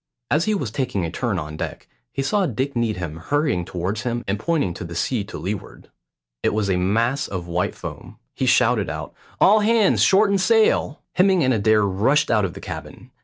As 0.31 0.45
he 0.45 0.55
was 0.55 0.71
taking 0.71 1.05
a 1.05 1.11
turn 1.11 1.37
on 1.37 1.55
deck, 1.57 1.87
he 2.11 2.23
saw 2.23 2.47
Dick 2.47 2.75
Needham 2.75 3.17
hurrying 3.17 3.65
towards 3.65 4.01
him 4.01 4.23
and 4.27 4.39
pointing 4.39 4.73
to 4.73 4.83
the 4.83 4.95
sea 4.95 5.23
to 5.25 5.37
leeward. 5.37 5.91
It 6.41 6.55
was 6.55 6.71
a 6.71 6.75
mass 6.77 7.27
of 7.27 7.45
white 7.45 7.75
foam. 7.75 8.17
He 8.33 8.47
shouted 8.47 8.89
out, 8.89 9.13
"All 9.39 9.59
hands 9.59 10.01
shorten 10.01 10.39
sail!" 10.39 11.03
Hemming 11.13 11.43
and 11.43 11.53
Adair 11.53 11.83
rushed 11.83 12.31
out 12.31 12.45
of 12.45 12.55
the 12.55 12.59
cabin. 12.59 13.11